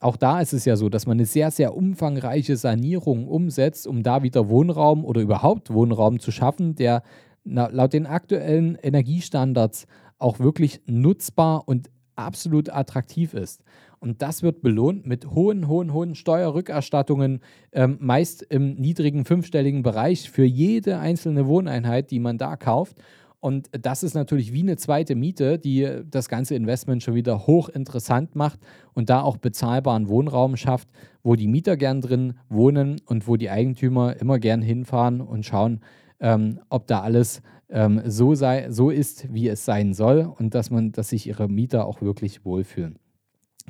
Auch 0.00 0.16
da 0.16 0.40
ist 0.40 0.52
es 0.52 0.64
ja 0.64 0.76
so, 0.76 0.88
dass 0.88 1.06
man 1.06 1.16
eine 1.16 1.24
sehr, 1.24 1.50
sehr 1.50 1.74
umfangreiche 1.74 2.56
Sanierung 2.56 3.26
umsetzt, 3.26 3.86
um 3.86 4.02
da 4.02 4.22
wieder 4.22 4.48
Wohnraum 4.48 5.04
oder 5.04 5.20
überhaupt 5.20 5.72
Wohnraum 5.72 6.20
zu 6.20 6.30
schaffen, 6.30 6.74
der 6.74 7.02
laut 7.44 7.94
den 7.94 8.06
aktuellen 8.06 8.76
Energiestandards 8.76 9.86
auch 10.18 10.38
wirklich 10.38 10.82
nutzbar 10.86 11.66
und 11.66 11.90
absolut 12.14 12.68
attraktiv 12.68 13.32
ist. 13.32 13.62
Und 14.00 14.22
das 14.22 14.42
wird 14.42 14.60
belohnt 14.60 15.06
mit 15.06 15.30
hohen, 15.30 15.66
hohen, 15.66 15.92
hohen 15.92 16.14
Steuerrückerstattungen, 16.14 17.40
ähm, 17.72 17.96
meist 18.00 18.42
im 18.42 18.74
niedrigen 18.74 19.24
fünfstelligen 19.24 19.82
Bereich 19.82 20.30
für 20.30 20.44
jede 20.44 20.98
einzelne 20.98 21.46
Wohneinheit, 21.46 22.10
die 22.10 22.20
man 22.20 22.38
da 22.38 22.56
kauft. 22.56 22.98
Und 23.40 23.68
das 23.70 24.02
ist 24.02 24.14
natürlich 24.14 24.52
wie 24.52 24.62
eine 24.62 24.76
zweite 24.76 25.14
Miete, 25.14 25.58
die 25.58 25.88
das 26.10 26.28
ganze 26.28 26.56
Investment 26.56 27.02
schon 27.02 27.14
wieder 27.14 27.46
hochinteressant 27.46 28.34
macht 28.34 28.58
und 28.94 29.10
da 29.10 29.22
auch 29.22 29.36
bezahlbaren 29.36 30.08
Wohnraum 30.08 30.56
schafft, 30.56 30.88
wo 31.22 31.36
die 31.36 31.46
Mieter 31.46 31.76
gern 31.76 32.00
drin 32.00 32.34
wohnen 32.48 33.00
und 33.06 33.28
wo 33.28 33.36
die 33.36 33.50
Eigentümer 33.50 34.16
immer 34.20 34.40
gern 34.40 34.60
hinfahren 34.60 35.20
und 35.20 35.46
schauen, 35.46 35.80
ähm, 36.18 36.58
ob 36.68 36.88
da 36.88 37.00
alles 37.00 37.42
ähm, 37.70 38.02
so, 38.04 38.34
sei, 38.34 38.70
so 38.70 38.90
ist, 38.90 39.32
wie 39.32 39.48
es 39.48 39.64
sein 39.64 39.94
soll 39.94 40.32
und 40.38 40.54
dass 40.54 40.70
man, 40.70 40.90
dass 40.90 41.10
sich 41.10 41.26
ihre 41.28 41.48
Mieter 41.48 41.86
auch 41.86 42.00
wirklich 42.00 42.44
wohlfühlen. 42.44 42.98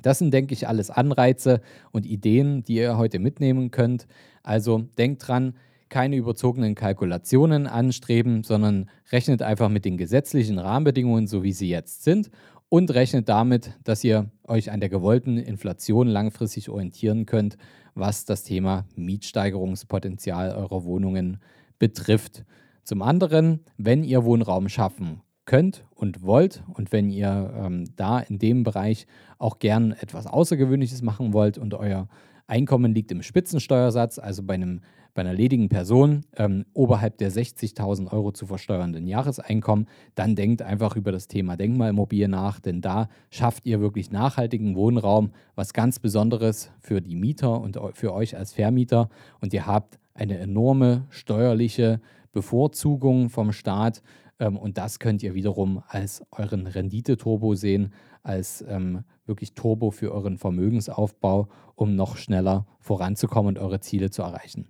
Das 0.01 0.19
sind, 0.19 0.33
denke 0.33 0.55
ich, 0.55 0.69
alles 0.69 0.91
Anreize 0.91 1.61
und 1.91 2.07
Ideen, 2.07 2.63
die 2.63 2.77
ihr 2.77 2.97
heute 2.97 3.19
mitnehmen 3.19 3.71
könnt. 3.71 4.07
Also 4.43 4.79
denkt 4.97 5.27
dran, 5.27 5.55
keine 5.90 6.16
überzogenen 6.16 6.75
Kalkulationen 6.75 7.66
anstreben, 7.66 8.42
sondern 8.42 8.88
rechnet 9.11 9.42
einfach 9.42 9.68
mit 9.68 9.85
den 9.85 9.97
gesetzlichen 9.97 10.59
Rahmenbedingungen, 10.59 11.26
so 11.26 11.42
wie 11.42 11.52
sie 11.52 11.68
jetzt 11.68 12.04
sind, 12.04 12.30
und 12.68 12.92
rechnet 12.92 13.28
damit, 13.28 13.73
dass 13.85 14.04
ihr 14.04 14.30
euch 14.45 14.71
an 14.71 14.80
der 14.80 14.88
gewollten 14.88 15.38
Inflation 15.38 16.07
langfristig 16.07 16.68
orientieren 16.68 17.26
könnt, 17.26 17.57
was 17.95 18.25
das 18.25 18.45
Thema 18.45 18.85
Mietsteigerungspotenzial 18.95 20.54
eurer 20.54 20.85
Wohnungen 20.85 21.38
betrifft. 21.78 22.45
Zum 22.85 23.02
anderen, 23.02 23.61
wenn 23.76 24.04
ihr 24.04 24.25
Wohnraum 24.25 24.68
schaffen 24.68 25.23
könnt 25.45 25.87
und 25.95 26.23
wollt 26.23 26.62
und 26.75 26.92
wenn 26.92 27.11
ihr 27.11 27.54
ähm, 27.57 27.85
da 27.97 28.21
in 28.21 28.38
dem 28.38 28.64
Bereich 28.64 29.07
auch 29.38 29.59
gern 29.59 29.92
etwas 29.92 30.26
Außergewöhnliches 30.26 31.02
machen 31.02 31.33
wollt 31.33 31.57
und 31.57 31.75
euer 31.75 32.09
Einkommen 32.47 32.95
liegt 32.95 33.12
im 33.12 33.23
Spitzensteuersatz, 33.23 34.18
also 34.18 34.42
bei, 34.42 34.54
einem, 34.54 34.80
bei 35.19 35.23
einer 35.23 35.35
ledigen 35.35 35.69
Person 35.69 36.21
ähm, 36.37 36.65
oberhalb 36.75 37.19
der 37.19 37.33
60.000 37.33 38.13
Euro 38.13 38.31
zu 38.31 38.47
versteuernden 38.47 39.09
Jahreseinkommen, 39.09 39.89
dann 40.15 40.37
denkt 40.37 40.63
einfach 40.63 40.95
über 40.95 41.11
das 41.11 41.27
Thema 41.27 41.57
Denkmalimmobilie 41.57 42.29
nach, 42.29 42.61
denn 42.61 42.81
da 42.83 43.09
schafft 43.29 43.67
ihr 43.67 43.81
wirklich 43.81 44.13
nachhaltigen 44.13 44.77
Wohnraum, 44.77 45.33
was 45.57 45.73
ganz 45.73 45.99
Besonderes 45.99 46.71
für 46.79 47.01
die 47.01 47.17
Mieter 47.17 47.61
und 47.61 47.81
für 47.95 48.15
euch 48.15 48.37
als 48.37 48.53
Vermieter 48.53 49.09
und 49.41 49.53
ihr 49.53 49.67
habt 49.67 49.99
eine 50.15 50.39
enorme 50.39 51.05
steuerliche 51.11 52.01
Bevorzugung 52.31 53.29
vom 53.29 53.51
Staat 53.51 54.03
ähm, 54.39 54.57
und 54.57 54.79
das 54.79 55.01
könnt 55.01 55.25
ihr 55.25 55.35
wiederum 55.35 55.83
als 55.89 56.23
euren 56.31 56.69
Rendite-Turbo 56.69 57.57
sehen, 57.57 57.93
als 58.23 58.65
ähm, 58.69 59.03
wirklich 59.27 59.55
Turbo 59.55 59.91
für 59.91 60.13
euren 60.13 60.39
Vermögensaufbau, 60.39 61.49
um 61.75 61.97
noch 61.97 62.17
schneller 62.17 62.67
voranzukommen 62.79 63.57
und 63.57 63.59
eure 63.59 63.81
Ziele 63.81 64.11
zu 64.11 64.23
erreichen. 64.23 64.69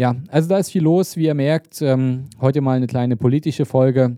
Ja, 0.00 0.16
also 0.28 0.48
da 0.48 0.56
ist 0.56 0.70
viel 0.70 0.82
los, 0.82 1.18
wie 1.18 1.26
ihr 1.26 1.34
merkt. 1.34 1.82
Ähm, 1.82 2.24
heute 2.40 2.62
mal 2.62 2.74
eine 2.74 2.86
kleine 2.86 3.18
politische 3.18 3.66
Folge. 3.66 4.16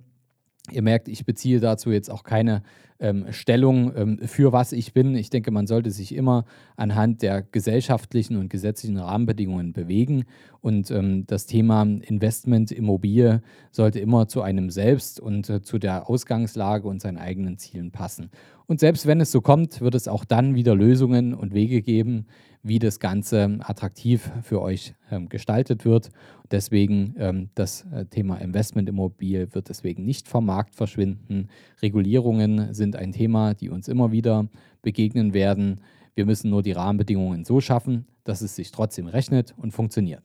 Ihr 0.71 0.81
merkt, 0.81 1.09
ich 1.09 1.27
beziehe 1.27 1.59
dazu 1.59 1.91
jetzt 1.91 2.09
auch 2.09 2.23
keine 2.23 2.63
ähm, 3.03 3.27
Stellung, 3.31 3.93
ähm, 3.97 4.19
für 4.25 4.53
was 4.53 4.73
ich 4.73 4.95
bin. 4.95 5.15
Ich 5.15 5.29
denke, 5.29 5.51
man 5.51 5.67
sollte 5.67 5.91
sich 5.91 6.15
immer 6.15 6.45
anhand 6.77 7.21
der 7.21 7.43
gesellschaftlichen 7.43 8.37
und 8.37 8.49
gesetzlichen 8.49 8.97
Rahmenbedingungen 8.97 9.73
bewegen. 9.73 10.25
Und 10.61 10.91
ähm, 10.91 11.27
das 11.27 11.47
Thema 11.47 11.83
Investment, 11.83 12.71
Immobilie 12.71 13.43
sollte 13.73 13.99
immer 13.99 14.29
zu 14.29 14.41
einem 14.43 14.71
selbst 14.71 15.21
und 15.21 15.51
äh, 15.51 15.63
zu 15.63 15.79
der 15.79 16.09
Ausgangslage 16.09 16.87
und 16.89 17.01
seinen 17.01 17.19
eigenen 17.19 17.59
Zielen 17.59 17.91
passen. 17.91 18.31
Und 18.67 18.81
selbst 18.81 19.07
wenn 19.07 19.21
es 19.21 19.33
so 19.33 19.41
kommt, 19.41 19.81
wird 19.81 19.95
es 19.95 20.09
auch 20.09 20.25
dann 20.25 20.55
wieder 20.55 20.75
Lösungen 20.75 21.35
und 21.35 21.53
Wege 21.53 21.83
geben, 21.83 22.27
wie 22.63 22.79
das 22.79 23.01
Ganze 23.01 23.59
attraktiv 23.61 24.31
für 24.43 24.63
euch 24.63 24.95
ähm, 25.11 25.29
gestaltet 25.29 25.85
wird. 25.85 26.11
Deswegen 26.51 27.15
ähm, 27.19 27.49
das 27.55 27.87
äh, 27.93 28.05
Thema 28.05 28.37
Investmentimmobil 28.37 29.49
wird 29.53 29.69
deswegen 29.69 30.05
nicht 30.05 30.29
vom 30.29 30.47
Markt 30.47 30.75
verschwinden. 30.77 31.49
Regulierungen 31.81 32.73
sind 32.93 32.97
ein 32.97 33.13
Thema, 33.13 33.55
die 33.55 33.71
uns 33.71 33.89
immer 33.89 34.13
wieder 34.13 34.49
begegnen 34.83 35.33
werden. 35.33 35.81
Wir 36.15 36.27
müssen 36.27 36.51
nur 36.51 36.63
die 36.63 36.73
Rahmenbedingungen 36.73 37.45
so 37.45 37.61
schaffen, 37.61 38.07
dass 38.25 38.43
es 38.43 38.55
sich 38.55 38.71
trotzdem 38.71 39.07
rechnet 39.07 39.55
und 39.57 39.73
funktioniert. 39.73 40.23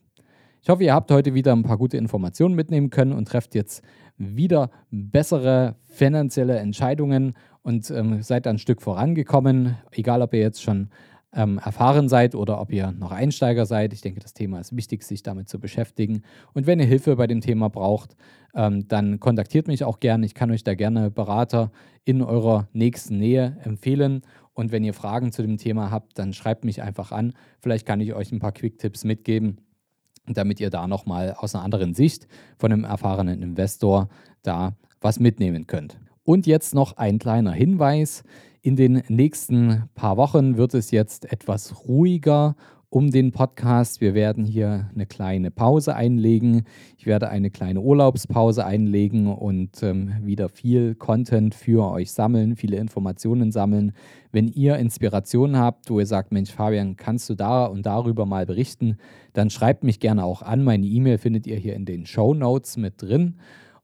Ich 0.60 0.68
hoffe, 0.68 0.84
ihr 0.84 0.92
habt 0.92 1.10
heute 1.10 1.34
wieder 1.34 1.54
ein 1.54 1.62
paar 1.62 1.78
gute 1.78 1.96
Informationen 1.96 2.54
mitnehmen 2.54 2.90
können 2.90 3.12
und 3.12 3.26
trefft 3.26 3.54
jetzt 3.54 3.82
wieder 4.18 4.70
bessere 4.90 5.76
finanzielle 5.86 6.58
Entscheidungen 6.58 7.34
und 7.62 7.90
ähm, 7.90 8.22
seid 8.22 8.46
ein 8.46 8.58
Stück 8.58 8.82
vorangekommen, 8.82 9.76
egal 9.92 10.20
ob 10.20 10.34
ihr 10.34 10.40
jetzt 10.40 10.62
schon 10.62 10.88
ähm, 11.34 11.58
erfahren 11.58 12.08
seid 12.08 12.34
oder 12.34 12.60
ob 12.60 12.72
ihr 12.72 12.92
noch 12.92 13.12
Einsteiger 13.12 13.66
seid. 13.66 13.92
Ich 13.92 14.00
denke, 14.00 14.20
das 14.20 14.32
Thema 14.32 14.60
ist 14.60 14.74
wichtig, 14.74 15.02
sich 15.02 15.22
damit 15.22 15.48
zu 15.48 15.60
beschäftigen. 15.60 16.22
Und 16.54 16.66
wenn 16.66 16.80
ihr 16.80 16.86
Hilfe 16.86 17.16
bei 17.16 17.26
dem 17.26 17.40
Thema 17.40 17.68
braucht, 17.68 18.16
ähm, 18.54 18.88
dann 18.88 19.20
kontaktiert 19.20 19.68
mich 19.68 19.84
auch 19.84 20.00
gerne. 20.00 20.24
Ich 20.24 20.34
kann 20.34 20.50
euch 20.50 20.64
da 20.64 20.74
gerne 20.74 21.10
Berater 21.10 21.70
in 22.04 22.22
eurer 22.22 22.68
nächsten 22.72 23.18
Nähe 23.18 23.58
empfehlen. 23.62 24.22
Und 24.54 24.72
wenn 24.72 24.84
ihr 24.84 24.94
Fragen 24.94 25.30
zu 25.30 25.42
dem 25.42 25.58
Thema 25.58 25.90
habt, 25.90 26.18
dann 26.18 26.32
schreibt 26.32 26.64
mich 26.64 26.82
einfach 26.82 27.12
an. 27.12 27.34
Vielleicht 27.60 27.86
kann 27.86 28.00
ich 28.00 28.14
euch 28.14 28.32
ein 28.32 28.40
paar 28.40 28.52
Quick-Tipps 28.52 29.04
mitgeben, 29.04 29.60
damit 30.26 30.60
ihr 30.60 30.70
da 30.70 30.86
nochmal 30.86 31.34
aus 31.36 31.54
einer 31.54 31.62
anderen 31.62 31.94
Sicht 31.94 32.26
von 32.56 32.72
einem 32.72 32.84
erfahrenen 32.84 33.42
Investor 33.42 34.08
da 34.42 34.76
was 35.00 35.20
mitnehmen 35.20 35.66
könnt. 35.66 36.00
Und 36.24 36.46
jetzt 36.46 36.74
noch 36.74 36.96
ein 36.96 37.18
kleiner 37.18 37.52
Hinweis. 37.52 38.22
In 38.60 38.74
den 38.74 39.02
nächsten 39.08 39.84
paar 39.94 40.16
Wochen 40.16 40.56
wird 40.56 40.74
es 40.74 40.90
jetzt 40.90 41.30
etwas 41.30 41.86
ruhiger 41.86 42.56
um 42.90 43.10
den 43.10 43.30
Podcast. 43.30 44.00
Wir 44.00 44.14
werden 44.14 44.44
hier 44.44 44.90
eine 44.92 45.06
kleine 45.06 45.52
Pause 45.52 45.94
einlegen. 45.94 46.64
Ich 46.96 47.06
werde 47.06 47.28
eine 47.28 47.50
kleine 47.50 47.80
Urlaubspause 47.80 48.64
einlegen 48.64 49.28
und 49.28 49.80
ähm, 49.82 50.14
wieder 50.22 50.48
viel 50.48 50.96
Content 50.96 51.54
für 51.54 51.88
euch 51.88 52.10
sammeln, 52.10 52.56
viele 52.56 52.78
Informationen 52.78 53.52
sammeln. 53.52 53.92
Wenn 54.32 54.48
ihr 54.48 54.76
Inspirationen 54.76 55.56
habt, 55.56 55.88
wo 55.88 56.00
ihr 56.00 56.06
sagt, 56.06 56.32
Mensch, 56.32 56.50
Fabian, 56.50 56.96
kannst 56.96 57.30
du 57.30 57.34
da 57.34 57.66
und 57.66 57.86
darüber 57.86 58.26
mal 58.26 58.46
berichten, 58.46 58.96
dann 59.34 59.50
schreibt 59.50 59.84
mich 59.84 60.00
gerne 60.00 60.24
auch 60.24 60.42
an. 60.42 60.64
Meine 60.64 60.86
E-Mail 60.86 61.18
findet 61.18 61.46
ihr 61.46 61.56
hier 61.56 61.74
in 61.74 61.84
den 61.84 62.06
Show 62.06 62.34
Notes 62.34 62.76
mit 62.76 63.00
drin. 63.00 63.36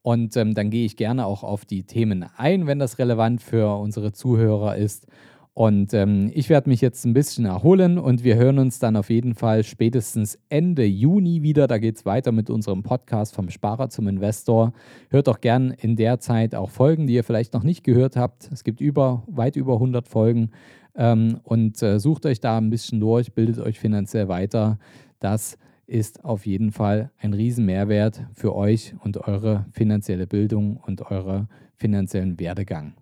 Und 0.05 0.37
ähm, 0.37 0.53
dann 0.53 0.69
gehe 0.69 0.85
ich 0.85 0.99
gerne 0.99 1.25
auch 1.25 1.43
auf 1.43 1.65
die 1.65 1.85
Themen 1.85 2.27
ein, 2.37 2.67
wenn 2.67 2.79
das 2.79 2.99
relevant 2.99 3.41
für 3.41 3.81
unsere 3.81 4.13
Zuhörer 4.13 4.77
ist. 4.77 5.07
Und 5.55 5.95
ähm, 5.95 6.31
ich 6.35 6.51
werde 6.51 6.69
mich 6.69 6.83
jetzt 6.83 7.07
ein 7.07 7.15
bisschen 7.15 7.47
erholen 7.47 7.97
und 7.97 8.23
wir 8.23 8.37
hören 8.37 8.59
uns 8.59 8.79
dann 8.79 8.97
auf 8.97 9.09
jeden 9.09 9.35
Fall 9.35 9.65
spätestens 9.65 10.39
Ende 10.51 10.85
Juni 10.85 11.41
wieder. 11.41 11.67
Da 11.67 11.79
geht 11.79 11.97
es 11.97 12.05
weiter 12.05 12.33
mit 12.33 12.51
unserem 12.51 12.83
Podcast 12.83 13.35
vom 13.35 13.49
Sparer 13.49 13.89
zum 13.89 14.07
Investor. 14.07 14.75
Hört 15.09 15.27
doch 15.27 15.41
gern 15.41 15.71
in 15.71 15.97
der 15.97 16.21
Zeit 16.21 16.55
auch 16.55 16.69
Folgen, 16.69 17.07
die 17.07 17.15
ihr 17.15 17.25
vielleicht 17.25 17.55
noch 17.55 17.63
nicht 17.63 17.83
gehört 17.83 18.15
habt. 18.15 18.51
Es 18.53 18.63
gibt 18.63 18.83
über, 18.83 19.23
weit 19.27 19.57
über 19.57 19.73
100 19.75 20.07
Folgen 20.07 20.51
ähm, 20.97 21.41
und 21.45 21.83
äh, 21.83 21.99
sucht 21.99 22.27
euch 22.27 22.41
da 22.41 22.59
ein 22.59 22.69
bisschen 22.69 23.01
durch, 23.01 23.33
bildet 23.33 23.59
euch 23.59 23.81
finanziell 23.81 24.29
weiter. 24.29 24.79
Das 25.19 25.57
ist 25.87 26.25
auf 26.25 26.47
jeden 26.47 26.73
Fall 26.73 27.11
ein 27.19 27.35
Riesenmehrwert 27.35 28.27
für 28.35 28.55
euch 28.55 28.95
und 29.03 29.17
eure 29.29 29.67
finanzielle 29.73 30.27
Bildung 30.27 30.79
und 30.79 31.11
euren 31.11 31.49
finanziellen 31.77 32.39
Werdegang. 32.41 32.95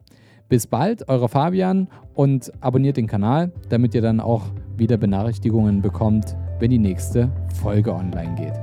Bis 0.48 0.66
bald, 0.66 1.08
euer 1.08 1.28
Fabian 1.28 1.88
und 2.14 2.52
abonniert 2.60 2.96
den 2.96 3.06
Kanal, 3.06 3.52
damit 3.68 3.94
ihr 3.94 4.02
dann 4.02 4.20
auch 4.20 4.44
wieder 4.76 4.96
Benachrichtigungen 4.96 5.80
bekommt, 5.80 6.36
wenn 6.58 6.70
die 6.70 6.78
nächste 6.78 7.30
Folge 7.60 7.94
online 7.94 8.34
geht. 8.34 8.54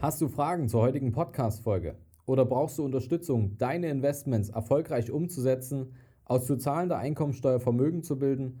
Hast 0.00 0.20
du 0.20 0.28
Fragen 0.28 0.68
zur 0.68 0.82
heutigen 0.82 1.12
Podcast-Folge? 1.12 1.96
Oder 2.26 2.44
brauchst 2.44 2.78
du 2.78 2.84
Unterstützung, 2.84 3.56
deine 3.58 3.88
Investments 3.88 4.50
erfolgreich 4.50 5.10
umzusetzen, 5.10 5.92
aus 6.24 6.46
zu 6.46 6.56
zahlender 6.56 6.98
Einkommensteuer 6.98 7.60
Vermögen 7.60 8.02
zu 8.02 8.18
bilden 8.18 8.60